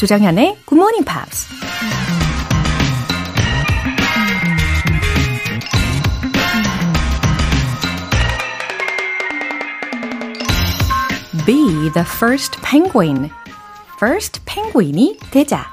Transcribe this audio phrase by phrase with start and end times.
[0.00, 1.46] 조정현의 Good Morning Pops.
[11.44, 13.28] Be the first penguin.
[13.96, 15.66] first penguin이 되자.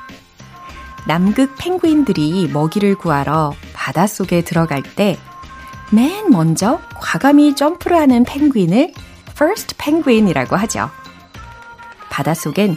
[1.08, 5.18] 남극 펭귄들이 먹이를 구하러 바닷속에 들어갈 때
[5.94, 8.92] 맨 먼저 과감히 점프를 하는 펭귄을
[9.30, 10.90] first penguin이라고 하죠.
[12.10, 12.76] 바닷속엔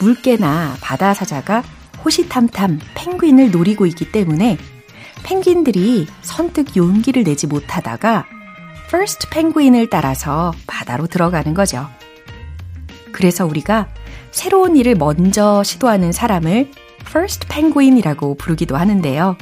[0.00, 1.62] 물개나 바다 사자가
[2.04, 4.58] 호시탐탐 펭귄을 노리고 있기 때문에
[5.22, 8.26] 펭귄들이 선뜻 용기를 내지 못하다가
[8.86, 11.88] first penguin을 따라서 바다로 들어가는 거죠.
[13.12, 13.88] 그래서 우리가
[14.30, 16.70] 새로운 일을 먼저 시도하는 사람을
[17.06, 19.36] first penguin이라고 부르기도 하는데요.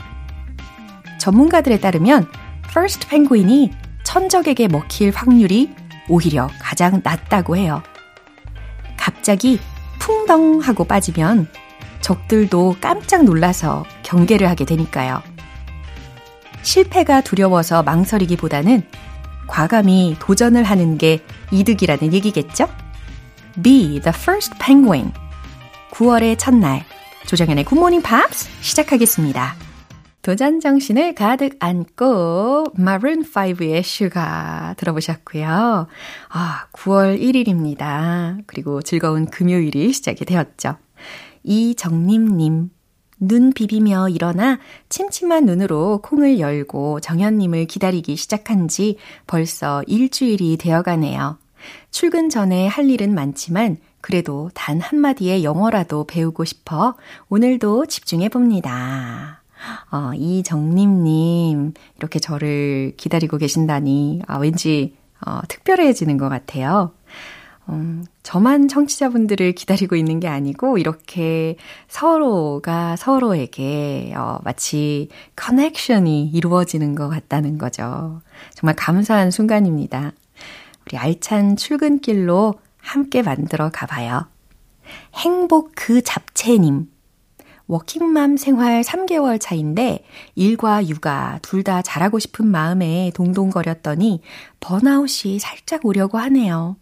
[1.18, 2.26] 전문가들에 따르면
[2.70, 3.72] first penguin이
[4.04, 5.70] 천적에게 먹힐 확률이
[6.08, 7.82] 오히려 가장 낮다고 해요.
[8.96, 9.60] 갑자기
[10.08, 11.48] 풍덩 하고 빠지면
[12.00, 15.22] 적들도 깜짝 놀라서 경계를 하게 되니까요.
[16.62, 18.82] 실패가 두려워서 망설이기보다는
[19.46, 22.68] 과감히 도전을 하는 게 이득이라는 얘기겠죠?
[23.62, 25.12] Be the first penguin.
[25.90, 26.86] 9월의 첫날,
[27.26, 29.56] 조정현의 굿모닝 팝스 시작하겠습니다.
[30.22, 35.86] 도전 정신을 가득 안고 Maroon 5의 Sugar 들어보셨고요.
[36.28, 38.42] 아, 9월 1일입니다.
[38.46, 40.76] 그리고 즐거운 금요일이 시작이 되었죠.
[41.44, 42.70] 이정림 님,
[43.20, 44.58] 눈 비비며 일어나
[44.88, 48.96] 침침한 눈으로 콩을 열고 정현님을 기다리기 시작한 지
[49.26, 51.38] 벌써 일주일이 되어 가네요.
[51.90, 56.96] 출근 전에 할 일은 많지만 그래도 단 한마디의 영어라도 배우고 싶어
[57.28, 59.42] 오늘도 집중해 봅니다.
[59.90, 66.92] 어, 이정림님, 이렇게 저를 기다리고 계신다니, 아, 왠지, 어, 특별해지는 것 같아요.
[67.68, 71.56] 음, 저만 청취자분들을 기다리고 있는 게 아니고, 이렇게
[71.88, 78.22] 서로가 서로에게, 어, 마치 커넥션이 이루어지는 것 같다는 거죠.
[78.54, 80.12] 정말 감사한 순간입니다.
[80.86, 84.26] 우리 알찬 출근길로 함께 만들어 가봐요.
[85.14, 86.88] 행복 그 잡채님.
[87.68, 94.22] 워킹맘 생활 3개월 차인데 일과 육아 둘 다 잘하고 싶은 마음에 동동거렸더니
[94.60, 96.76] 번아웃이 살짝 오려고 하네요.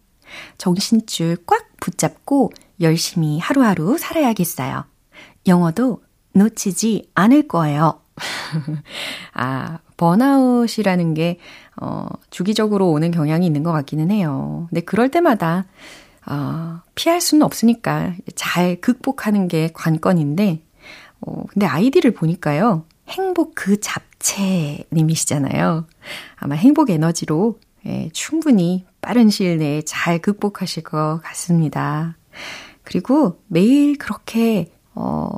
[0.57, 4.85] 정신줄 꽉 붙잡고 열심히 하루하루 살아야겠어요.
[5.47, 6.01] 영어도
[6.33, 8.01] 놓치지 않을 거예요.
[9.33, 11.39] 아, 번아웃이라는 게,
[11.81, 14.67] 어, 주기적으로 오는 경향이 있는 것 같기는 해요.
[14.69, 15.65] 근데 그럴 때마다,
[16.29, 20.61] 어, 피할 수는 없으니까 잘 극복하는 게 관건인데,
[21.21, 22.85] 어, 근데 아이디를 보니까요.
[23.07, 25.87] 행복 그 잡채님이시잖아요.
[26.35, 32.17] 아마 행복 에너지로 예, 충분히 빠른 시일 내에 잘 극복하실 것 같습니다.
[32.83, 35.29] 그리고 매일 그렇게, 어,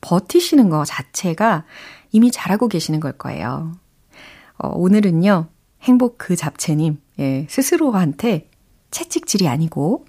[0.00, 1.64] 버티시는 것 자체가
[2.10, 3.72] 이미 잘하고 계시는 걸 거예요.
[4.58, 5.48] 어, 오늘은요,
[5.82, 8.50] 행복 그 잡채님, 예, 스스로한테
[8.90, 10.04] 채찍질이 아니고,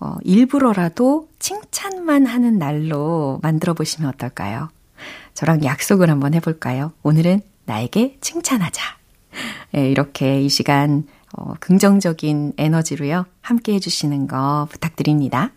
[0.00, 4.68] 어, 일부러라도 칭찬만 하는 날로 만들어 보시면 어떨까요?
[5.34, 6.92] 저랑 약속을 한번 해볼까요?
[7.02, 8.82] 오늘은 나에게 칭찬하자.
[9.76, 11.04] 예, 이렇게 이 시간
[11.36, 13.26] 어, 긍정적인 에너지로요.
[13.40, 15.50] 함께 해주시는 거 부탁드립니다.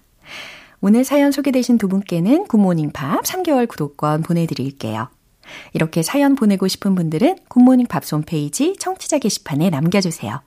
[0.82, 5.10] 오늘 사연 소개되신 두 분께는 굿모닝 팝 3개월 구독권 보내드릴게요.
[5.74, 10.42] 이렇게 사연 보내고 싶은 분들은 굿모닝 팝스 홈페이지 청취자 게시판에 남겨주세요.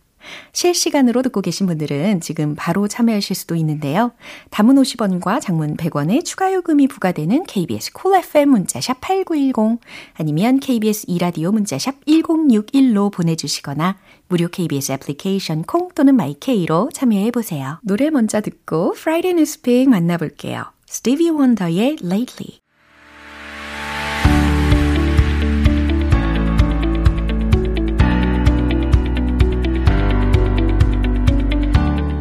[0.53, 4.13] 실시간으로 듣고 계신 분들은 지금 바로 참여하실 수도 있는데요.
[4.51, 9.81] 단문 50원과 장문 100원의 추가 요금이 부과되는 KBS 쿨 cool FM 문자샵 8910
[10.15, 13.97] 아니면 KBS 이라디오 문자샵 1061로 보내주시거나
[14.29, 17.79] 무료 KBS 애플리케이션 콩 또는 마이케이로 참여해 보세요.
[17.83, 20.65] 노래 먼저 듣고 Friday News Pick 만나볼게요.
[20.87, 22.60] 스티비 원더의 Lately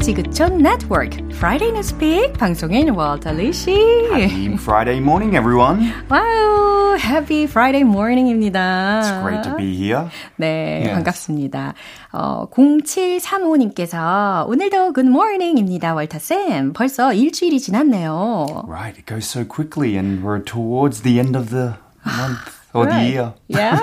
[0.09, 3.69] 지구촌 네트워크 Friday Newspeak 방송인 월터 리 씨.
[4.11, 5.94] Happy Friday morning, everyone.
[6.09, 9.01] 와우, Happy Friday morning입니다.
[9.03, 10.09] It's great to be here.
[10.38, 10.94] 네, yes.
[10.95, 11.75] 반갑습니다.
[12.11, 16.73] 어, 0735님께서 오늘도 good morning입니다, 월터쌤.
[16.73, 18.65] 벌써 일주일이 지났네요.
[18.67, 22.58] Right, it goes so quickly and we're towards the end of the month.
[22.74, 23.33] 어디예요?
[23.50, 23.81] Yeah.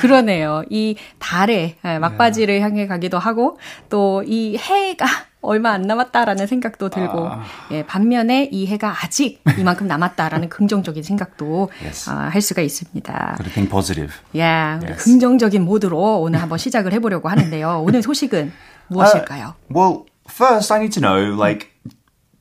[0.00, 0.64] 그러네요.
[0.70, 2.62] 이 달의 막바지를 yeah.
[2.62, 3.58] 향해 가기도 하고
[3.88, 5.06] 또 이 해가
[5.40, 7.42] 얼마 안 남았다라는 생각도 들고 아...
[7.72, 12.08] 예, 반면에 이 해가 아직 이만큼 남았다라는 긍정적인 생각도 yes.
[12.08, 13.38] 어, 할 수가 있습니다.
[13.52, 14.14] Think positive.
[14.36, 15.02] 예, yes.
[15.02, 17.82] 긍정적인 모드로 오늘 한번 시작을 해보려고 하는데요.
[17.84, 18.52] 오늘 소식은
[18.86, 19.54] 무엇일까요?
[19.68, 21.70] Uh, well, first I need to know, like,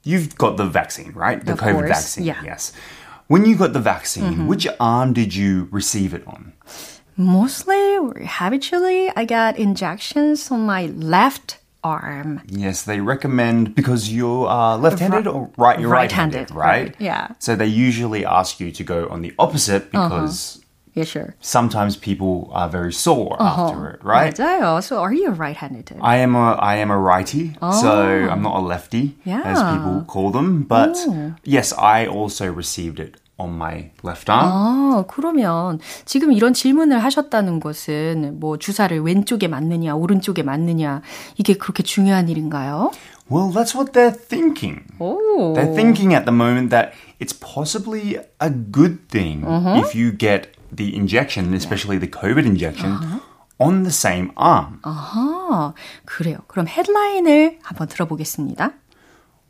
[0.05, 1.43] you've got the vaccine, right?
[1.43, 2.25] The Of COVID course, vaccine.
[2.27, 2.37] yeah.
[2.37, 2.49] Mm-hmm.
[2.53, 2.73] Yes.
[3.30, 6.52] When you got the vaccine, which arm did you receive it on?
[7.16, 12.42] Mostly, or habitually, I got injections on my left arm.
[12.46, 15.80] Yes, they recommend because you are left-handed or right.
[15.80, 16.84] You're Right-handed, right-handed, right?
[16.92, 17.28] right, yeah.
[17.38, 20.60] So they usually ask you to go on the opposite because
[20.96, 21.34] Yeah, sure.
[21.40, 24.34] sometimes people are very sore after it, right?
[24.34, 24.82] 맞아요.
[24.82, 25.92] So are you right-handed?
[26.00, 29.72] I am a I am a righty, so I'm not a lefty as Yeah.
[29.76, 30.64] people call them.
[30.68, 30.96] But
[31.44, 34.45] yes, I also received it on my left arm.
[34.45, 41.01] 아, 그러면 지금 이런 질문을 하셨다는 것은 뭐 주사를 왼쪽에 맞느냐, 오른쪽에 맞느냐,
[41.37, 42.91] 이게 그렇게 중요한 일인가요?
[43.29, 44.83] Well, that's what they're thinking.
[44.99, 45.53] 오.
[45.53, 49.45] They're thinking at the moment that it's possibly a good thing
[49.79, 52.97] if you get the injection, especially the COVID injection,
[53.57, 54.79] on the same arm.
[54.81, 55.73] 아하,
[56.05, 56.39] 그래요.
[56.47, 58.73] 그럼 헤드라인을 한번 들어보겠습니다.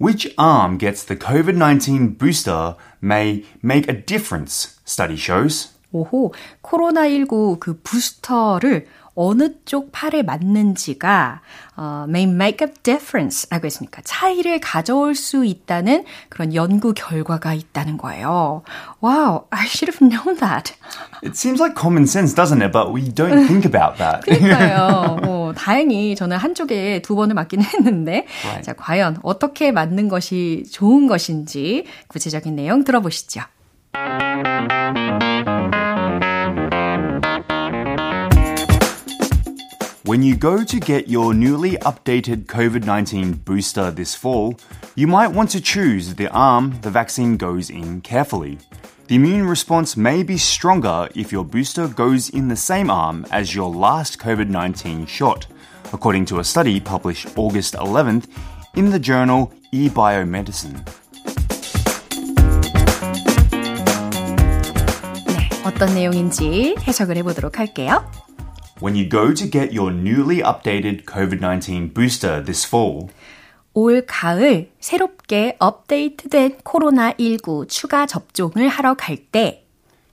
[0.00, 5.72] Which arm gets the COVID 19 booster may make a difference, study shows.
[5.92, 11.41] 오호, 코로나19 그 부스터를 어느 쪽 팔에 맞는지가
[11.77, 17.97] 어, may make a difference 라고 했으니까 차이를 가져올 수 있다는 그런 연구 결과가 있다는
[17.97, 18.63] 거예요.
[19.03, 20.73] Wow, I should have known that.
[21.23, 22.71] It seems like common sense, doesn't it?
[22.71, 24.21] But we don't think about that.
[24.25, 25.17] 그러니까요.
[25.23, 28.63] 어, 다행히 저는 한쪽에 두 번을 맞긴 했는데 Right.
[28.63, 33.41] 자, 과연 어떻게 맞는 것이 좋은 것인지 구체적인 내용 들어보시죠.
[40.10, 44.54] When you go to get your newly updated COVID 19 booster this fall,
[44.94, 48.58] you might want to choose the arm the vaccine goes in carefully.
[49.08, 53.54] The immune response may be stronger if your booster goes in the same arm as
[53.54, 55.46] your last COVID 19 shot,
[55.92, 58.26] according to a study published August 11th
[58.76, 60.84] in the journal eBiomedicine.
[65.26, 68.04] 네, 어떤 내용인지 해석을 해보도록 할게요.
[68.80, 73.08] When you go to get your newly updated COVID 19 booster this fall,
[73.72, 79.66] 올 가을 새롭게 업데이트된 코로나19 추가 접종을 하러 갈 때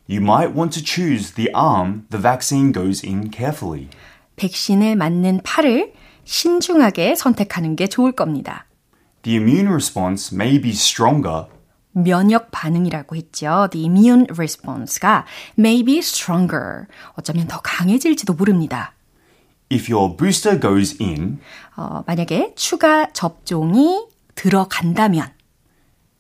[0.10, 3.90] you might want to choose the arm the vaccine goes in carefully.
[4.36, 5.94] 백신을 맞는 팔을
[6.26, 8.66] 신중하게 선택하는 게 좋을 겁니다.
[9.24, 11.46] The immune response may be stronger
[11.93, 13.69] 면역 반응이라고 했죠.
[13.71, 15.25] The immune response가
[15.59, 16.87] may be stronger.
[17.15, 18.95] 어쩌면 더 강해질지도 모릅니다.
[19.71, 21.41] if your booster goes in
[21.77, 25.31] 어, 만약에 추가 접종이 들어간다면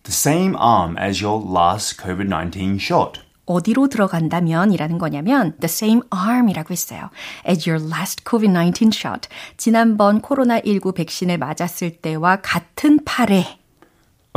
[0.03, 3.21] the same arm as your last COVID 19 shot.
[3.47, 7.09] 어디로 들어간다면 이라는 거냐면 the same arm이라고 했어요.
[7.49, 9.29] As your last COVID-19 shot.
[9.57, 13.59] 지난번 코로나19 백신을 맞았을 때와 같은 팔에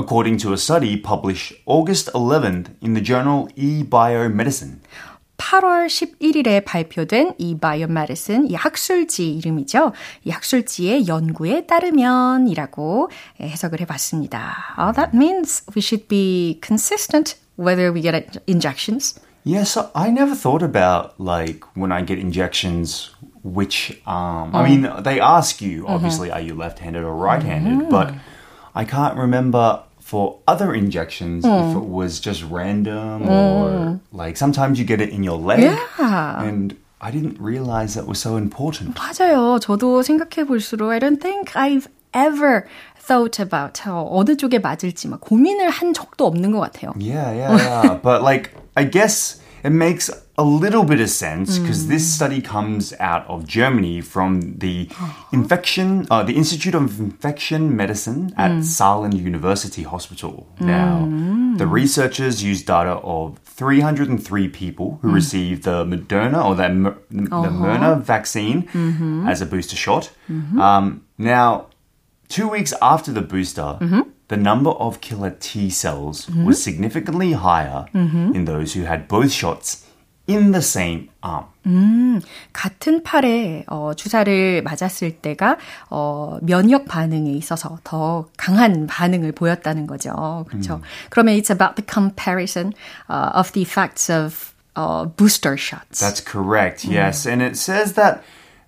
[0.01, 4.81] According to a study published August 11th in the journal eBiomedicine.
[5.39, 9.93] 8월 11일에 발표된 이 바이오메디슨, 이 학술지 이름이죠.
[10.25, 13.11] 이 학술지의 연구에 따르면이라고
[13.41, 14.77] 해석을 해봤습니다.
[14.79, 19.21] Oh, that means we should be consistent whether we get injections.
[19.45, 23.11] Yes, I never thought about like when I get injections,
[23.45, 24.57] which arm.
[24.57, 27.89] I mean, they ask you obviously, are you left-handed or right-handed?
[27.89, 28.15] But
[28.75, 34.85] I can't remember for other injections if it was just random or like sometimes you
[34.85, 36.43] get it in your leg, Yeah.
[36.43, 38.95] and I didn't realize that was so important.
[38.97, 39.59] 맞아요.
[39.61, 42.67] 저도 생각해 볼수록 I don't think I've ever
[42.99, 46.93] thought about 어, 어느 쪽에 맞을지 막 고민을 한 적도 없는 것 같아요.
[46.99, 47.95] Yeah, yeah, yeah.
[48.03, 50.11] but like, I guess it makes
[50.42, 52.16] a little bit of sense because this mm.
[52.18, 55.28] study comes out of Germany from the uh-huh.
[55.32, 58.64] infection, uh, the Institute of Infection Medicine at mm.
[58.78, 60.48] Saarland University Hospital.
[60.60, 61.60] Now, mm.
[61.60, 67.42] the researchers used data of 303 people who received the Moderna or the, uh-huh.
[67.46, 69.28] the Moderna vaccine mm-hmm.
[69.28, 70.10] as a booster shot.
[70.28, 70.60] Mm-hmm.
[70.60, 71.68] Um, now,
[72.32, 74.04] Two weeks after the booster, mm-hmm.
[74.30, 79.86] the number of killer T cells was significantly higher in those who had both shots
[80.29, 81.47] in the same arm.
[82.53, 85.57] 같은 팔에 어, 주사를 맞았을 때가
[85.91, 90.45] 어, 면역 반응에 있어서 더 강한 반응을 보였다는 거죠.
[90.49, 90.81] 그렇죠.
[91.11, 92.73] 그러면 it's about the comparison
[93.09, 96.01] uh, of the effects of uh, booster shots.
[96.01, 97.27] That's correct, yes.
[97.27, 98.23] And it says that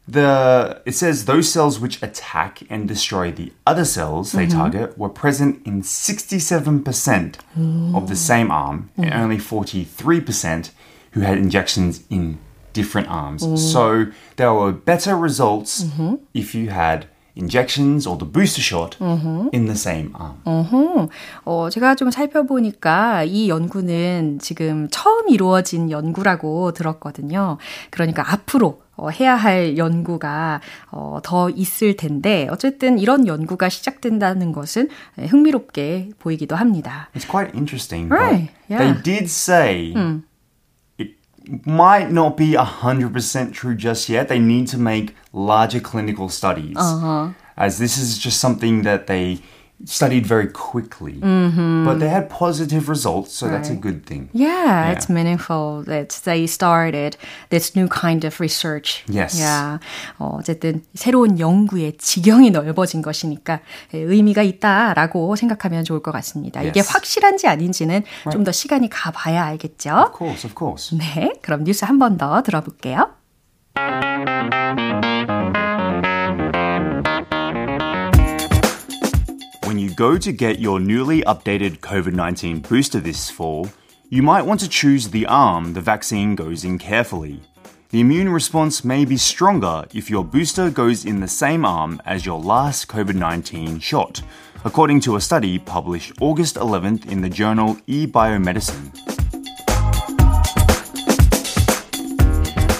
[0.09, 5.11] the it says those cells which attack and destroy the other cells they target were
[5.11, 7.37] present in 67%
[7.95, 10.71] of the same arm and only 43%
[11.16, 12.38] who had injections in
[12.74, 13.44] different arms.
[13.72, 15.86] So there were better results
[16.34, 20.38] if you had injections or the booster shot in the same arm.
[20.46, 21.10] 어허,
[21.46, 27.58] 어, 제가 좀 살펴보니까 이 연구는 지금 처음 이루어진 연구라고 들었거든요.
[27.90, 34.90] 그러니까 앞으로 어, 해야 할 연구가 어, 더 있을 텐데 어쨌든 이런 연구가 시작된다는 것은
[35.18, 37.10] 흥미롭게 보이기도 합니다.
[37.16, 38.14] It's quite interesting.
[38.14, 38.94] Right, yeah.
[38.94, 40.24] They did say it
[41.66, 44.28] might not be 100% true just yet.
[44.28, 46.78] They need to make larger clinical studies.
[46.78, 47.30] Uh-huh.
[47.56, 49.40] As this is just something that they
[49.86, 51.20] studied very quickly.
[51.20, 54.30] But they had positive results, so that's a good thing.
[54.34, 57.18] Yeah, it's meaningful that they started
[57.50, 59.04] this new kind of research.
[59.08, 59.38] Yes.
[59.40, 59.80] Yeah.
[60.20, 63.60] 어, 어쨌든 새로운 연구의 지경이 넓어진 것이니까
[63.94, 66.62] 의미가 있다라고 생각하면 좋을 것 같습니다.
[66.62, 66.92] 이게 Yes.
[66.92, 69.90] 확실한지 아닌지는 좀더 시간이 가봐야 알겠죠?
[69.92, 70.98] Of course, of course.
[70.98, 73.10] 네, 그럼 뉴스 한 번 더 들어볼게요.
[79.96, 83.70] Go to get your newly updated COVID 19 booster this fall,
[84.10, 87.42] you might want to choose the arm the vaccine goes in carefully.
[87.90, 92.26] The immune response may be stronger if your booster goes in the same arm as
[92.26, 94.22] your last COVID 19 shot,
[94.66, 99.13] according to a study published August 11th in the journal eBiomedicine.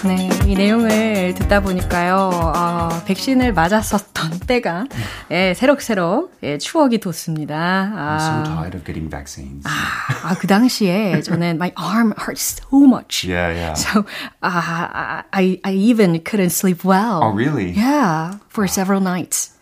[0.06, 4.84] 네, 이 내용을 듣다 보니까요, 어, 백신을 맞았었던 때가
[5.30, 7.54] 예, 새록새록 예, 추억이 돋습니다.
[7.94, 9.64] I'm so 아, tired of getting vaccines.
[9.66, 13.24] 아, 그 당시에 저는 my arm hurts so much.
[13.26, 13.72] Yeah, yeah.
[13.72, 14.00] So
[14.42, 17.20] uh, I I even couldn't sleep well.
[17.22, 17.72] Oh, really?
[17.72, 19.53] Yeah, for several nights.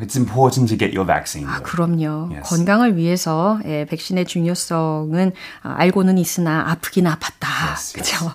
[0.00, 1.46] It's important to get your vaccine.
[1.48, 1.60] 아.
[1.60, 2.30] 그럼요.
[2.32, 2.48] Yes.
[2.48, 7.46] 건강을 위해서 예, 백신의 중요성은 아, 알고는 있으나 아프긴 아팠다.
[7.68, 8.32] Yes, 그죠?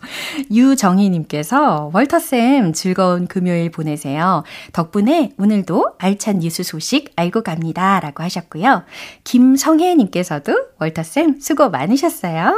[0.51, 4.44] 유정희님께서 월터 쌤 즐거운 금요일 보내세요.
[4.74, 8.00] 덕분에 오늘도 알찬 뉴스 소식 알고 갑니다.
[8.00, 8.84] 라고 하셨고요.
[9.24, 12.56] 김성혜님께서도 월터 쌤 수고 많으셨어요.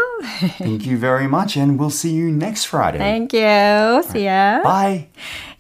[0.58, 2.98] Thank you very much, and we'll see you next Friday.
[3.00, 4.04] Thank you.
[4.04, 4.62] See ya.
[4.64, 5.08] Bye.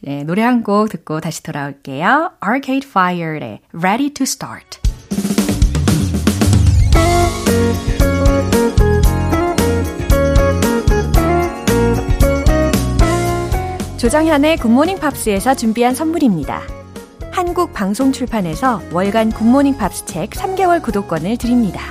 [0.03, 2.34] 네, 노래 한 곡 듣고 다시 돌아올게요.
[2.43, 4.79] Arcade Fire의 Ready to Start.
[13.98, 16.62] 조정현의 굿모닝 팝스에서 준비한 선물입니다.
[17.31, 21.81] 한국 방송 출판에서 월간 굿모닝 팝스 책 3개월 구독권을 드립니다.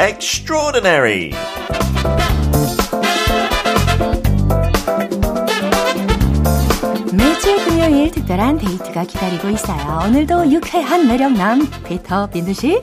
[0.00, 1.30] Extraordinary.
[7.12, 10.06] 매주 금요일 특별한 데이트가 기다리고 있어요.
[10.06, 12.80] 오늘도 유쾌한 매력남 피터 빈드 씨.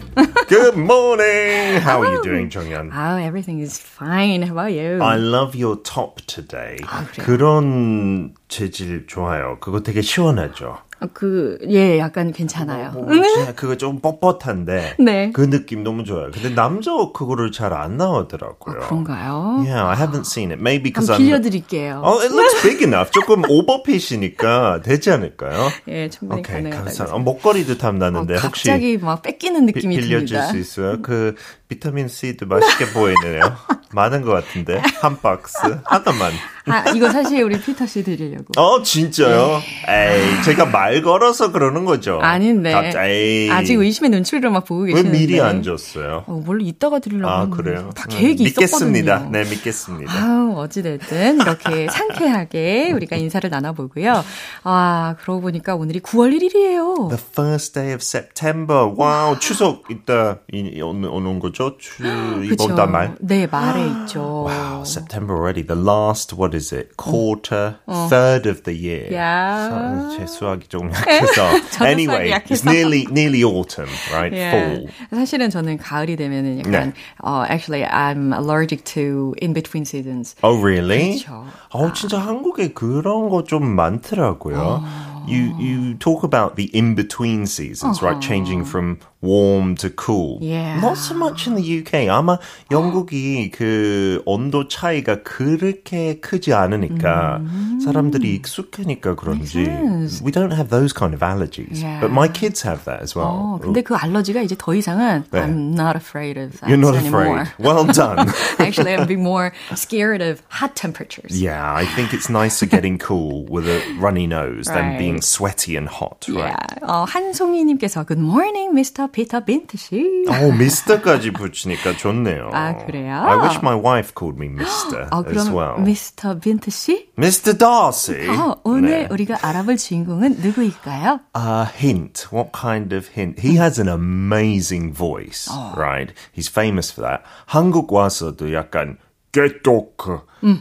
[0.47, 1.81] Good morning.
[1.81, 2.91] How are you doing, 정연?
[2.93, 4.43] Oh, everything is fine.
[4.43, 5.01] How about you?
[5.01, 6.77] I love your top today.
[6.77, 7.25] 그래요?
[7.25, 9.57] 그런 재질 좋아요.
[9.59, 10.77] 그거 되게 시원하죠.
[10.99, 12.89] 어, 그, 예, 약간 괜찮아요.
[12.91, 15.31] 뭐, 진짜 그거 좀 뻣뻣한데 네.
[15.31, 16.31] 그 느낌 너무 좋아요.
[16.31, 18.79] 근데 남자 옷 그거를 잘 안 나오더라고요.
[18.79, 19.63] 그런가요?
[19.63, 20.59] Yeah, I haven't seen it.
[20.59, 21.17] Maybe because I'm.
[21.19, 22.01] 빌려드릴게요.
[22.03, 23.11] Oh, it looks big enough.
[23.11, 25.69] 조금 오버핏이니까 되지 않을까요?
[25.87, 26.85] 예, 충분히 오케이, 가능하다고.
[26.85, 27.15] 감사합니다.
[27.15, 30.45] 어, 목걸이도 탐나는데 어, 혹시 갑자기 막 뺏기는 비- 느낌이 빌려줄 듭니다.
[30.47, 31.01] 수 있어요?
[31.01, 31.35] 그
[31.67, 33.41] 비타민 C도 맛있게 보이네요.
[33.93, 36.31] 많은 것 같은데 한 박스 하나만.
[36.67, 38.45] 아, 이거 사실 우리 피터 씨 드리려고.
[38.57, 39.61] 어 진짜요?
[39.87, 42.17] 에이 제가 말 걸어서 그러는 거죠.
[42.21, 42.25] 네.
[42.27, 42.71] 아닌데.
[42.71, 45.17] 갑자기 아직 의심의 눈초리를 막 보고 왜 계시는데.
[45.17, 46.23] 미리 안 줬어요?
[46.27, 47.89] 어, 원래 이따가 드리려고 아 그래요?
[47.95, 49.13] 다 음, 계획이 믿겠습니다.
[49.15, 49.31] 있었거든요.
[49.43, 50.13] 네 믿겠습니다.
[50.13, 54.23] 아우, 어찌됐든 이렇게 상쾌하게 우리가 인사를 나눠보고요.
[54.63, 57.09] 아, 그러고 보니까 오늘이 9월 1일이에요.
[57.09, 58.91] The first day of September.
[58.95, 61.77] Wow 추석 이따 이, 오는, 오는 거죠?
[61.77, 62.03] 추,
[62.43, 63.15] 이번 달 말.
[63.19, 64.45] 네, 말에 있죠.
[64.47, 65.65] Wow, September already.
[65.65, 66.97] The last, what is it?
[66.97, 67.77] Quarter,
[68.09, 69.13] third of the year.
[69.13, 69.69] 야.
[69.69, 71.85] 서- 제 수학이 좀 약해서.
[71.85, 72.71] anyway, 수학이 it's 약해서.
[72.71, 74.33] nearly, nearly autumn, right?
[74.35, 74.49] 예.
[74.51, 74.87] Fall.
[75.13, 76.93] 사실은 저는 가을이 되면은 약간 네.
[77.23, 80.35] 어, actually I'm allergic to in between seasons.
[80.43, 81.19] Oh, really?
[81.21, 81.45] 그렇죠.
[81.71, 84.83] 어, 진짜 한국에 그런 거 좀 많더라고요.
[85.26, 88.20] you you talk about the in between seasons, right?
[88.20, 90.38] Changing from warm to cool.
[90.42, 90.80] Yeah.
[90.80, 92.08] Not so much in the UK.
[92.08, 92.38] 아마
[92.72, 97.40] 영국이 그 온도 차이가 그렇게 크지 않으니까
[97.84, 100.20] 사람들이 익숙하니까 그런지 sense.
[100.24, 101.80] we don't have those kind of allergies.
[101.82, 102.00] Yeah.
[102.00, 103.28] But my kids have that as well.
[103.28, 105.38] 어, 근데 그 알러지가 이제 더 이상은 네.
[105.40, 107.42] I'm not afraid of that You're not anymore.
[107.46, 107.54] afraid.
[107.58, 108.26] Well done.
[108.58, 111.40] Actually, I'm being more scared of hot temperatures.
[111.40, 114.98] yeah, I think it's nicer getting cool with a runny nose than Right.
[115.16, 116.54] being sweaty and hot, right?
[116.54, 116.86] Yeah.
[116.86, 119.10] 어, 한송이님께서 Good morning, Mr.
[119.10, 120.24] Peter Bint 씨.
[120.28, 122.50] 어, 미스터까지 붙이니까 좋네요.
[122.52, 123.22] 아, 그래요?
[123.22, 125.76] I wish my wife called me Mister 어, as 그럼 well.
[125.78, 126.38] Mr.
[126.40, 127.08] Bint 씨?
[127.18, 127.56] Mr.
[127.56, 128.28] Darcy.
[128.28, 129.08] 어, 오늘 네.
[129.10, 131.20] 우리가 알아볼 주인공은 누구일까요?
[131.36, 132.28] A hint.
[132.32, 133.40] What kind of hint?
[133.40, 136.12] He has an amazing voice, right?
[136.32, 137.22] He's famous for that.
[137.46, 138.98] 한국 와서도 약간
[139.31, 139.97] 깨똑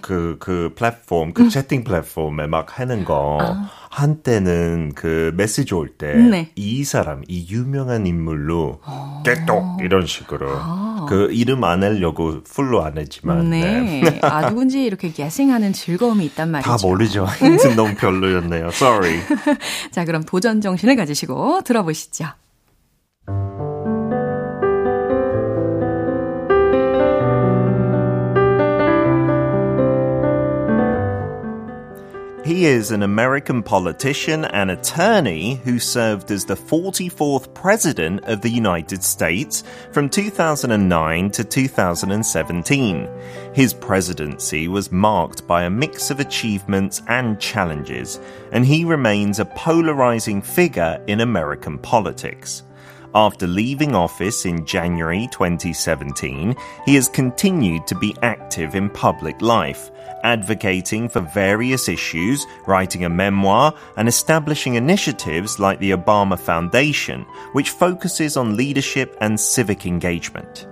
[0.02, 3.56] 그, 그 플랫폼, 그 채팅 플랫폼에 막 하는 거
[3.90, 6.84] 한때는 그 메시지 올 때이 네.
[6.84, 8.80] 사람, 이 유명한 인물로
[9.24, 10.46] 깨똑 이런 식으로
[11.08, 14.00] 그 이름 안 하려고 풀로 안 했지만 네.
[14.02, 14.20] 네.
[14.22, 16.70] 아, 누군지 이렇게 예싱하는 즐거움이 있단 말이죠.
[16.70, 17.24] 다 모르죠.
[17.26, 18.68] 힌트 너무 별로였네요.
[18.68, 19.20] Sorry.
[19.92, 22.26] 자, 그럼 도전 정신을 가지시고 들어보시죠.
[32.46, 38.48] He is an American politician and attorney who served as the 44th President of the
[38.48, 43.08] United States from 2009 to 2017.
[43.52, 48.20] His presidency was marked by a mix of achievements and challenges,
[48.52, 52.62] and he remains a polarizing figure in American politics.
[53.15, 59.91] After leaving office in January 2017, he has continued to be active in public life,
[60.23, 67.71] advocating for various issues, writing a memoir, and establishing initiatives like the Obama Foundation, which
[67.71, 70.67] focuses on leadership and civic engagement.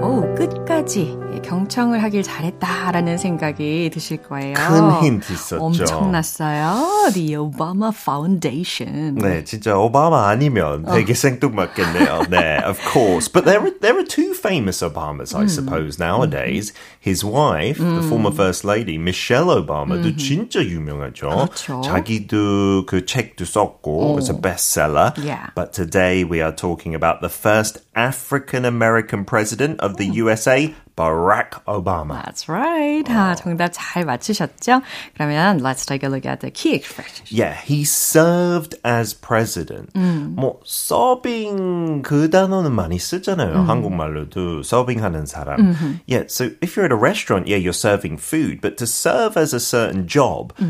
[0.00, 4.55] 오, 끝까지 경청을 하길 잘했다라는 생각이 드실 거예요.
[4.55, 5.63] 큰 힌트 있었죠.
[5.63, 7.11] 엄청났어요.
[7.13, 9.15] The Obama Foundation.
[9.15, 12.23] 네, 진짜 오바마 아니면 되게 생뚱맞겠네요.
[12.29, 13.31] 네, of course.
[13.31, 16.73] But there are there are two famous Obamas, I suppose, nowadays.
[16.99, 21.29] His wife, the former first lady, Michelle Obama도 진짜 유명하죠.
[21.29, 21.81] 그렇죠.
[21.81, 25.13] 자기도 그 책도 썼고, it's a bestseller.
[25.17, 25.49] Yeah.
[25.55, 31.62] But today we are talking about the first African American president of the USA, Barack
[31.66, 32.24] Obama.
[32.24, 33.04] That's right.
[33.08, 34.82] 아, 정답 잘 맞추셨죠?
[35.16, 37.30] 그러면 let's take a look at the key expressions.
[37.30, 39.90] Yeah, he served as president.
[39.94, 43.64] 뭐 서빙 그 단어는 많이 쓰잖아요.
[43.66, 45.74] 한국말로도 서빙하는 사람.
[46.06, 49.54] Yeah, so if you're at a restaurant, yeah, you're serving food, but to serve as
[49.54, 50.52] a certain job.
[50.58, 50.64] 가-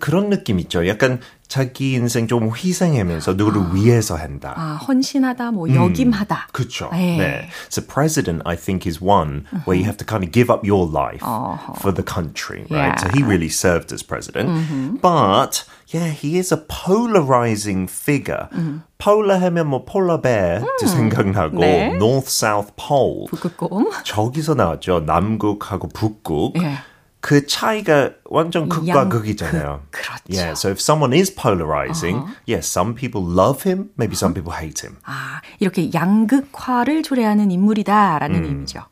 [0.00, 0.86] 그런 느낌 있죠.
[0.86, 4.54] 약간 자기 인생 좀 희생하면서 누구를 위해서 한다.
[4.56, 6.48] 아, 헌신하다, 뭐 역임하다.
[6.52, 6.88] 그쵸.
[6.92, 7.18] 네.
[7.18, 7.48] 네.
[7.68, 10.88] So president, I think, is one where you have to kind of give up your
[10.88, 11.20] life
[11.80, 12.98] for the country, right?
[12.98, 14.48] So he really served as president.
[15.02, 18.48] But yeah, he is a polarizing figure.
[18.96, 21.92] Polar 하면 뭐 polar bear도 생각나고 네.
[21.96, 23.26] north south pole.
[23.28, 23.90] 북극곰.
[24.04, 25.00] 저기서 나왔죠.
[25.00, 26.56] 남극하고 북극.
[26.62, 26.78] 예.
[27.22, 29.82] 그 차이가 완전 극과 양- 극이잖아요.
[29.92, 30.22] 극, 그렇죠.
[30.28, 34.84] Yeah, so if someone is polarizing, yes, some people love him, maybe some people hate
[34.84, 34.98] him.
[35.04, 38.82] 아, 이렇게 양극화를 초래하는 인물이다라는 의미죠.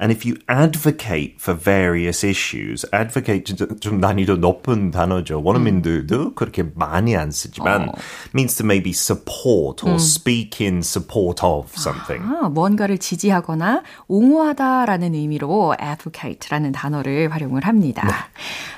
[0.00, 5.42] And if you advocate for various issues, advocate 진짜 좀 난이도 높은 단어죠.
[5.42, 7.90] 원어민들도 그렇게 많이 안 쓰지만
[8.34, 12.22] means to maybe support or speak in support of something.
[12.24, 18.28] 아, 무언가를 지지하거나 옹호하다라는 의미로 advocate라는 단어를 활용을 합니다.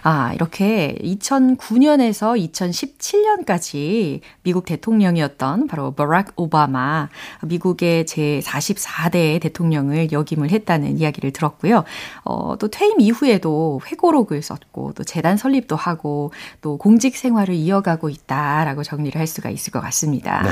[0.02, 7.08] 아, 이렇게 2009년에서 2017년까지 미국 대통령이었던 바로 버락 오바마,
[7.42, 11.84] 미국의 제 44대 대통령을 역임을 했다는 이야기를 들었고요.
[12.24, 18.82] 어, 또 퇴임 이후에도 회고록을 썼고 또 재단 설립도 하고 또 공직 생활을 이어가고 있다라고
[18.82, 20.42] 정리를 할 수가 있을 것 같습니다.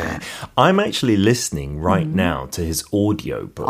[0.57, 3.69] I'm actually listening right now to his audio book,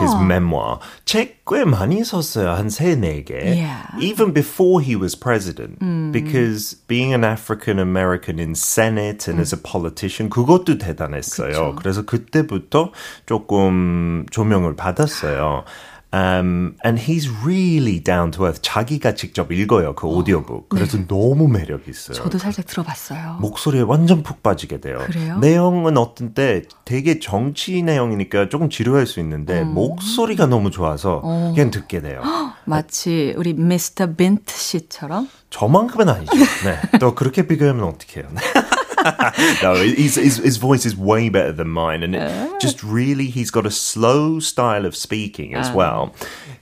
[0.00, 0.78] his memoir.
[1.04, 2.50] 책 꽤 많이 썼어요.
[2.50, 3.34] 한 세, 네 개.
[3.34, 3.88] Yeah.
[3.98, 5.78] Even before he was president.
[6.12, 11.74] Because being an African American in Senate and as a politician, 그것도 대단했어요.
[11.76, 12.92] 그래서 그때부터
[13.24, 15.64] 조금 조명을 받았어요.
[16.10, 18.62] Um, and he's really down to earth.
[18.62, 20.70] 자기가 직접 읽어요, 그 오디오북.
[20.70, 21.06] 그래서 네.
[21.06, 22.16] 너무 매력 있어요.
[22.16, 23.36] 저도 살짝 들어봤어요.
[23.40, 24.98] 목소리에 완전 푹 빠지게 돼요.
[25.04, 25.38] 그래요?
[25.38, 29.74] 내용은 어떤 때 되게 정치 내용이니까 조금 지루할 수 있는데 음.
[29.74, 31.52] 목소리가 너무 좋아서 어.
[31.54, 32.22] 그냥 듣게 돼요.
[32.64, 35.28] 마치 우리 미스터 빈트 씨처럼?
[35.50, 36.32] 저만큼은 아니죠.
[36.64, 36.98] 네.
[37.00, 38.28] 또 그렇게 비교하면 어떡해요.
[39.61, 43.51] no, his, his, his voice is way better than mine, and it just really he's
[43.51, 46.11] got a slow style of speaking as well.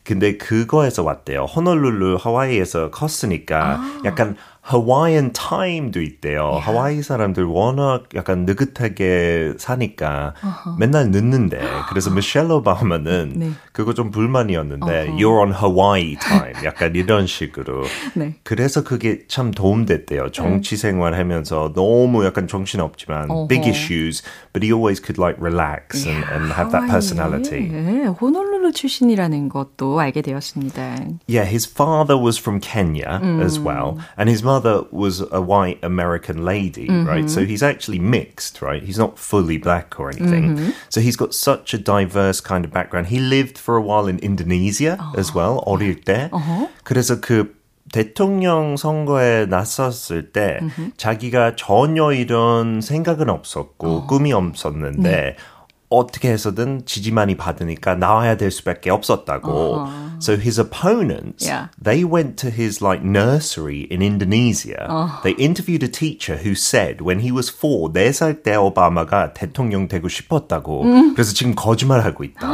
[0.04, 1.46] 근데 그거에서 왔대요.
[1.46, 4.36] 호놀룰루 하와이에서 컸으니까 약간
[4.69, 6.59] Hawaiian time도 있대요.
[6.59, 6.67] Yeah.
[6.67, 10.77] 하와이 사람들 워낙 약간 느긋하게 사니까 uh-huh.
[10.79, 13.51] 맨날 늦는데 그래서 미셸 오바마는 네.
[13.73, 15.17] 그거 좀 불만이었는데 uh-huh.
[15.17, 18.35] You're on Hawaii time 약간 이런 식으로 네.
[18.43, 20.31] 그래서 그게 참 도움됐대요.
[20.33, 23.47] 정치 생활하면서 너무 약간 정신 없지만 uh-huh.
[23.47, 27.71] big issues but he always could like relax and, yeah, and have that personality.
[27.71, 30.98] 네, 호놀 룰루 출신이라는 것도 알게 되었습니다.
[31.28, 33.42] Yeah, his father was from Kenya 음.
[33.42, 37.08] as well and his mother mother was a white American lady, mm-hmm.
[37.08, 37.30] right?
[37.30, 38.84] So he's actually mixed, right?
[38.84, 40.56] He's not fully black or anything.
[40.56, 40.70] Mm-hmm.
[40.90, 43.08] So he's got such a diverse kind of background.
[43.08, 45.14] He lived for a while in Indonesia oh.
[45.18, 46.30] as well, 어릴 때.
[46.32, 46.68] Uh-huh.
[46.84, 47.56] 그래서 그
[47.92, 50.92] 대통령 선거에 나섰을 때 mm-hmm.
[50.98, 54.08] 자기가 전혀 이런 생각은 없었고 어.
[54.08, 55.36] 꿈이 없었는데 네.
[55.89, 59.51] 어떻게 해서든 지지만이 받으니까 나와야 될 수밖에 없었다고.
[59.51, 60.07] Uh-huh.
[60.19, 61.69] So his opponents, yeah.
[61.81, 64.87] they went to his like nursery in Indonesia.
[64.89, 65.23] Uh-huh.
[65.23, 70.09] They interviewed a teacher who said when he was four, 4살 때 오바마가 대통령 되고
[70.09, 70.83] 싶었다고.
[70.83, 71.15] 음.
[71.15, 72.49] 그래서 지금 거짓말하고 있다.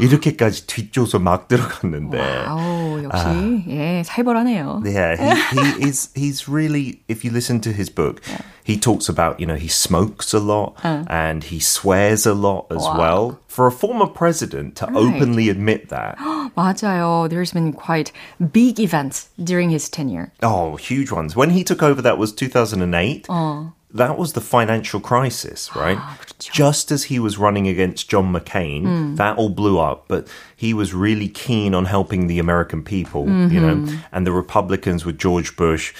[0.00, 2.18] 이렇게까지 뒷조서 막 들어갔는데.
[2.18, 4.81] 와우, 역시 아, 예, 살벌하네요.
[4.85, 8.41] Yeah, he, he is he's really if you listen to his book, yeah.
[8.65, 11.05] he talks about, you know, he smokes a lot uh.
[11.07, 12.97] and he swears a lot as wow.
[12.97, 13.39] well.
[13.47, 14.95] For a former president to right.
[14.95, 16.17] openly admit that.
[16.17, 17.29] 맞아요.
[17.29, 18.11] There's been quite
[18.51, 20.31] big events during his tenure.
[20.41, 21.35] Oh, huge ones.
[21.35, 23.27] When he took over that was 2008.
[23.29, 25.98] 어 that was the financial crisis, right?
[26.38, 29.16] Just as he was running against John McCain, mm.
[29.16, 33.54] that all blew up, but he was really keen on helping the American people, mm-hmm.
[33.54, 33.96] you know, mm-hmm.
[34.12, 35.94] and the Republicans with George Bush.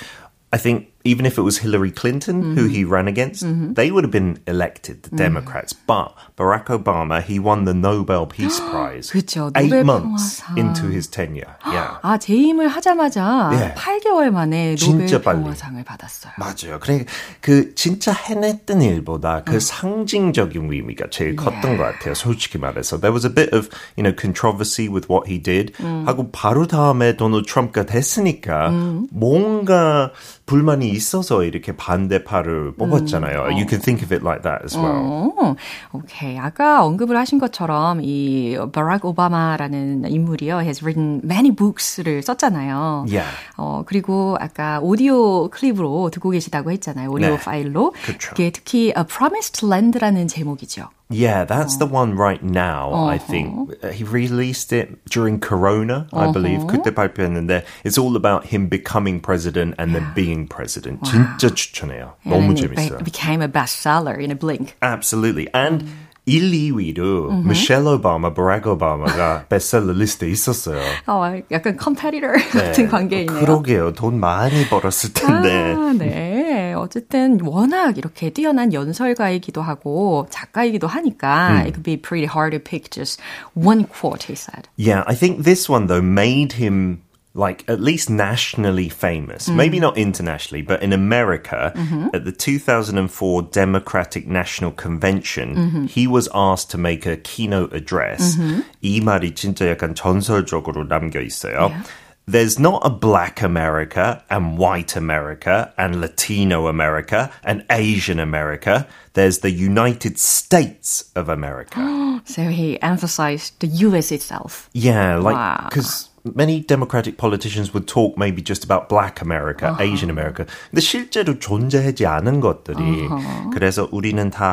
[0.53, 2.56] I think even if it was Hillary Clinton mm-hmm.
[2.56, 3.74] who he ran against, mm-hmm.
[3.74, 5.18] they would have been elected, the mm-hmm.
[5.18, 5.72] Democrats.
[5.72, 11.56] But Barack Obama, he won the Nobel Peace Prize 그쵸, eight months into his tenure.
[11.66, 12.00] Yeah.
[12.02, 13.76] 아, 재임을 하자마자 yeah.
[13.76, 16.34] 8개월 만에 노벨 평화상을 받았어요.
[16.40, 16.80] 맞아요.
[16.80, 17.06] 그래
[17.40, 21.78] 그 진짜 해냈던 일보다 그 상징적인 의미가 제일 컸던 yeah.
[21.78, 22.14] 것 같아요.
[22.16, 23.00] 솔직히 말해서.
[23.00, 25.72] There was a bit of, you know, controversy with what he did.
[25.78, 28.72] 하고 바로 다음에 도널드 트럼프가 됐으니까
[29.12, 30.12] 뭔가
[30.48, 33.39] 불만이 있어서 이렇게 반대파를 뽑았잖아요.
[33.43, 33.51] 음.
[33.53, 35.33] You can think of it like that as well.
[35.39, 35.57] 어,
[35.93, 36.39] 오케이.
[36.39, 40.61] 아까 언급을 하신 것처럼 이 바락 오바마라는 인물이요.
[40.61, 43.07] has written many books를 썼잖아요.
[43.09, 43.29] Yeah.
[43.57, 47.11] 어, 그리고 아까 오디오 클립으로 듣고 계시다고 했잖아요.
[47.11, 47.39] 오디오 네.
[47.39, 47.93] 파일로.
[48.05, 48.31] 그쵸.
[48.31, 50.89] 그게 특히 A Promised Land라는 제목이죠.
[51.10, 52.92] Yeah, that's the one right now.
[52.92, 53.06] Uh-huh.
[53.06, 56.32] I think he released it during Corona, I uh-huh.
[56.34, 56.66] believe.
[56.66, 61.02] 그때 발표했는데 it's all about him becoming president and then being president.
[61.04, 61.12] Wow.
[61.12, 62.14] 진짜 추천해요.
[62.26, 63.00] 너무 재밌어요.
[63.00, 64.76] It became a bestseller in a blink.
[64.82, 65.84] Absolutely, and.
[65.84, 66.06] Mm.
[66.28, 67.50] 1, 2위로 mm-hmm.
[67.50, 70.82] 미셸 오바마, 버락 오바마가 베스트셀러 리스트에 있었어요.
[71.06, 73.40] 어, 약간 컴페리터 네, 같은 관계이네요.
[73.40, 73.94] 그러게요.
[73.94, 75.76] 돈 많이 벌었을 텐데.
[75.78, 76.39] 아, 네.
[76.75, 81.67] 어쨌든 워낙 이렇게 뛰어난 연설가이기도 하고 작가이기도 하니까 mm.
[81.67, 83.21] it could be pretty hard to pick just
[83.55, 84.69] one quote he said.
[84.77, 87.03] Yeah, I think this one though made him
[87.35, 89.55] like at least nationally famous, mm.
[89.55, 92.09] maybe not internationally, but in America mm-hmm.
[92.13, 95.85] at the 2004 Democratic National Convention, mm-hmm.
[95.87, 98.37] he was asked to make a keynote address.
[98.37, 98.61] Mm-hmm.
[98.83, 101.71] 이 말이 진짜 약간 전설적으로 남겨 있어요.
[101.71, 101.83] Yeah.
[102.28, 108.88] There's not a black America and white America and Latino America and Asian America.
[109.14, 112.22] There's the United States of America.
[112.26, 114.70] so he emphasized the US itself.
[114.74, 116.10] Yeah, like, because.
[116.10, 116.12] Wow.
[116.34, 119.84] many Democratic politicians would talk maybe just about Black America, uh-huh.
[119.84, 120.46] Asian America.
[120.72, 123.52] 근데 실제로 존재하지 않은 것들이 uh-huh.
[123.54, 124.52] 그래서 우리는 다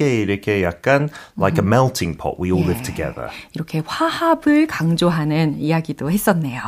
[0.00, 1.08] 함께 이렇게 약간
[1.38, 2.36] like a melting pot.
[2.40, 2.70] We all 예.
[2.72, 3.28] live together.
[3.54, 6.60] 이렇게 화합을 강조하는 이야기도 했었네요.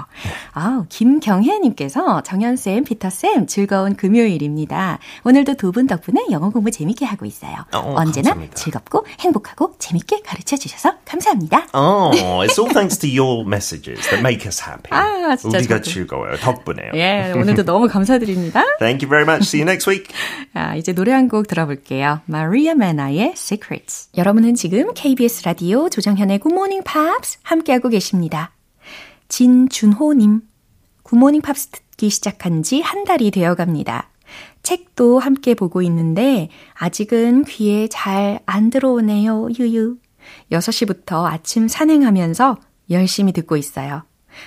[0.53, 4.99] 아, 김경혜님께서 정현 쌤, 피터 쌤 즐거운 금요일입니다.
[5.25, 7.55] 오늘도 두 분 덕분에 영어 공부 재밌게 하고 있어요.
[7.73, 8.55] 어, 언제나 감사합니다.
[8.55, 11.69] 즐겁고 행복하고 재밌게 가르쳐 주셔서 감사합니다.
[11.73, 12.11] Oh,
[12.45, 14.91] it's all thanks to your messages that make us happy.
[14.91, 15.91] 아, 진짜 우리가 저도.
[15.91, 16.37] 즐거워요.
[16.37, 16.91] 덕분에요.
[16.95, 18.63] 예, 오늘도 너무 감사드립니다.
[18.79, 19.49] Thank you very much.
[19.49, 20.13] See you next week.
[20.53, 22.21] 자, 이제 노래 한 곡 들어볼게요.
[22.27, 22.43] 마
[23.23, 24.09] 메나의 Secrets.
[24.17, 28.53] 여러분은 지금 KBS 라디오 조정현의 Good Morning Pops 함께하고 계십니다.
[29.29, 30.41] 진준호님,
[31.05, 34.11] 굿모닝 팝스 듣기 시작한 지 한 달이 되어 갑니다.
[34.63, 39.51] 책도 함께 보고 있는데 아직은 귀에 잘 안 들어오네요.
[39.59, 39.97] 유유.
[40.51, 42.59] 6시부터 아침 산행하면서
[42.91, 44.03] 열심히 듣고 있어요.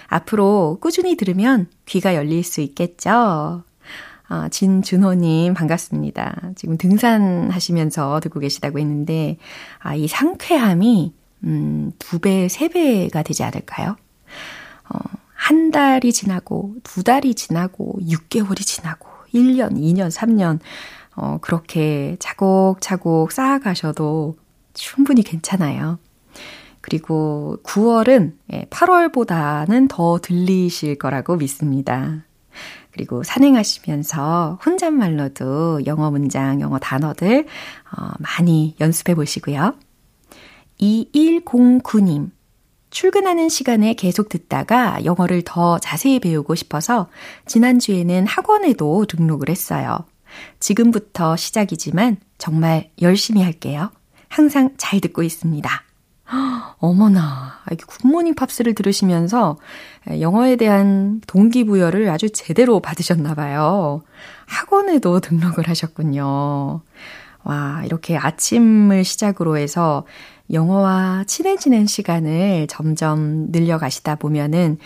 [0.07, 3.63] 앞으로 꾸준히 들으면 귀가 열릴 수 있겠죠?
[4.27, 6.53] 아, 진준호님, 반갑습니다.
[6.55, 9.37] 지금 등산하시면서 듣고 계시다고 했는데,
[9.79, 13.95] 아, 이 상쾌함이, 음, 두 배, 세 배가 되지 않을까요?
[14.89, 14.97] 어,
[15.33, 20.59] 한 달이 지나고, 두 달이 지나고, 6개월이 지나고, 1년, 2년, 3년,
[21.15, 24.35] 어, 그렇게 차곡차곡 쌓아가셔도
[24.73, 25.99] 충분히 괜찮아요.
[26.81, 28.33] 그리고 9월은
[28.69, 32.24] 8월보다는 더 들리실 거라고 믿습니다.
[32.95, 37.45] 그리고 산행하시면서 혼잣말로도 영어 문장, 영어 단어들
[37.91, 39.75] 어, 많이 연습해 보시고요.
[40.79, 42.31] 2109님.
[42.91, 47.09] 출근하는 시간에 계속 듣다가 영어를 더 자세히 배우고 싶어서
[47.45, 50.05] 지난주에는 학원에도 등록을 했어요.
[50.61, 53.91] 지금부터 시작이지만 정말 열심히 할게요.
[54.29, 55.84] 항상 잘 듣고 있습니다.
[56.79, 59.57] 어머나, 이렇게 굿모닝 팝스를 들으시면서
[60.19, 64.01] 영어에 대한 동기부여를 아주 제대로 받으셨나 봐요.
[64.45, 66.81] 학원에도 등록을 하셨군요.
[67.43, 70.05] 와, 이렇게 아침을 시작으로 해서
[70.51, 74.77] 영어와 친해지는 시간을 점점 늘려가시다 보면은,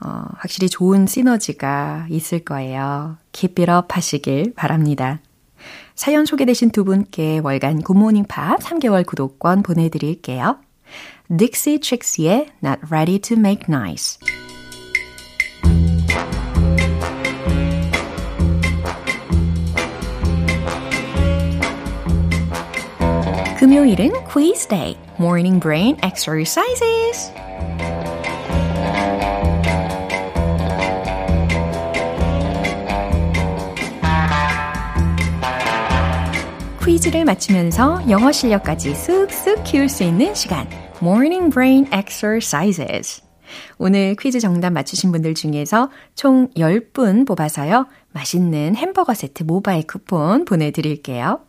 [0.00, 3.16] 어, 확실히 좋은 시너지가 있을 거예요.
[3.32, 5.20] Keep it up 하시길 바랍니다.
[5.96, 10.58] 사연 소개되신 두 분께 월간 굿모닝 팝 3개월 구독권 보내드릴게요.
[11.33, 14.19] Dixie Chicks의 Not Ready to Make Nice.
[23.57, 27.31] 금요일은 quiz day, morning brain exercises.
[37.03, 40.67] 퀴즈를 맞추면서 영어 실력까지 쑥쑥 키울 수 있는 시간.
[41.00, 43.22] Morning Brain Exercises.
[43.78, 47.86] 오늘 퀴즈 정답 맞추신 분들 중에서 총 10분 뽑아서요.
[48.12, 51.40] 맛있는 햄버거 세트 모바일 쿠폰 보내드릴게요.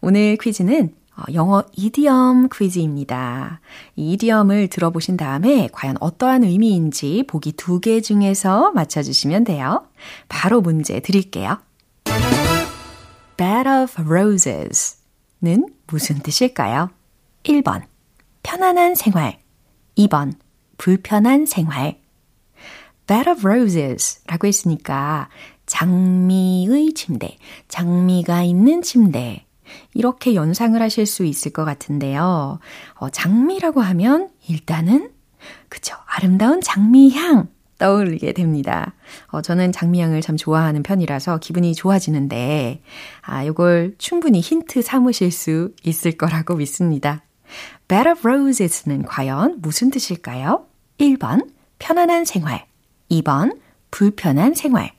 [0.00, 0.94] 오늘 퀴즈는
[1.34, 3.60] 영어 이디엄 퀴즈입니다.
[3.96, 9.86] 이 이디엄을 들어보신 다음에 과연 어떠한 의미인지 보기 두 개 중에서 맞춰주시면 돼요.
[10.28, 11.58] 바로 문제 드릴게요.
[13.36, 16.90] bed of roses는 무슨 뜻일까요?
[17.44, 17.82] 1번.
[18.44, 19.38] 편안한 생활.
[19.98, 20.34] 2번.
[20.78, 21.98] 불편한 생활.
[23.06, 25.28] bed of roses 라고 했으니까
[25.66, 27.36] 장미의 침대,
[27.68, 29.46] 장미가 있는 침대.
[29.94, 32.60] 이렇게 연상을 하실 수 있을 것 같은데요.
[32.94, 35.10] 어, 장미라고 하면 일단은
[35.68, 38.94] 그쵸 아름다운 장미향 떠올리게 됩니다.
[39.28, 42.82] 어, 저는 장미향을 참 좋아하는 편이라서 기분이 좋아지는데,
[43.22, 47.24] 아, 요걸 충분히 힌트 삼으실 수 있을 거라고 믿습니다.
[47.88, 50.66] Bed of Roses는 과연 무슨 뜻일까요?
[50.98, 52.66] 1번, 편안한 생활.
[53.10, 53.58] 2번,
[53.90, 54.92] 불편한 생활.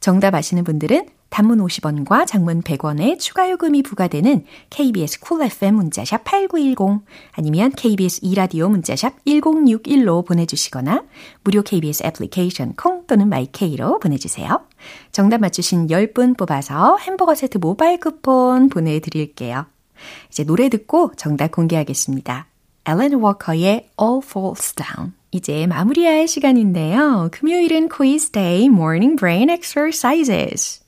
[0.00, 6.24] 정답 아시는 분들은 단문 50원과 장문 100원의 추가 요금이 부과되는 KBS 쿨 cool FM 문자샵
[6.24, 11.04] 8910 아니면 KBS 이라디오 문자샵 1061로 보내주시거나
[11.44, 14.66] 무료 KBS 애플리케이션 콩 또는 마이케이로 보내주세요.
[15.12, 19.66] 정답 맞추신 10분 뽑아서 햄버거 세트 모바일 쿠폰 보내드릴게요.
[20.28, 22.46] 이제 노래 듣고 정답 공개하겠습니다.
[22.84, 27.28] 앨런 워커의 All Falls Down 이제 마무리할 시간인데요.
[27.32, 30.82] 금요일은 quiz day morning brain exercises.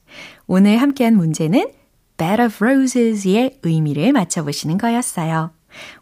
[0.46, 1.70] 오늘 함께한 문제는
[2.16, 5.52] Bed of Roses의 의미를 맞춰보시는 거였어요.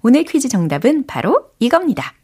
[0.03, 2.15] 오늘 퀴즈 정답은 바로 이겁니다.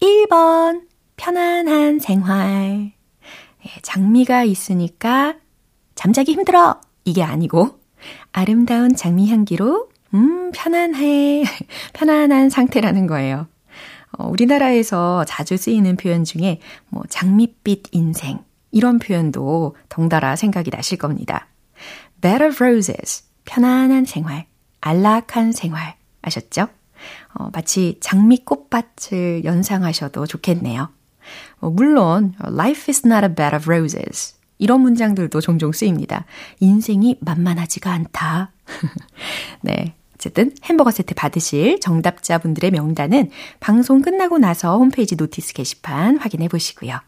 [0.00, 0.82] 1번,
[1.16, 2.92] 편안한 생활.
[3.82, 5.36] 장미가 있으니까
[5.94, 6.80] 잠자기 힘들어.
[7.04, 7.81] 이게 아니고,
[8.32, 11.44] 아름다운 장미 향기로, 음, 편안해.
[11.92, 13.46] 편안한 상태라는 거예요.
[14.12, 18.40] 어, 우리나라에서 자주 쓰이는 표현 중에, 뭐, 장밋빛 인생.
[18.70, 21.46] 이런 표현도 덩달아 생각이 나실 겁니다.
[22.20, 24.46] Bed of Roses, 편안한 생활,
[24.80, 26.68] 안락한 생활, 아셨죠?
[27.34, 30.90] 어, 마치 장미 꽃밭을 연상하셔도 좋겠네요.
[31.60, 34.34] 어, 물론, Life is not a bed of roses.
[34.62, 36.24] 이런 문장들도 종종 쓰입니다.
[36.60, 38.52] 인생이 만만하지가 않다.
[39.60, 39.94] 네.
[40.14, 47.00] 어쨌든 햄버거 세트 받으실 정답자분들의 명단은 방송 끝나고 나서 홈페이지 notice 게시판 확인해 보시고요.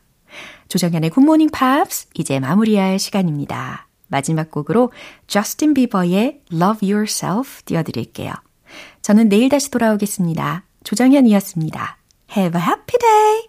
[0.66, 3.86] 조정현의 굿모닝 팝스 이제 마무리할 시간입니다.
[4.08, 4.90] 마지막 곡으로
[5.28, 8.32] 저스틴 비버의 Love Yourself 띄워드릴게요.
[9.00, 10.64] 저는 내일 다시 돌아오겠습니다.
[10.82, 11.98] 조정현이었습니다.
[12.36, 13.48] Have a happy day!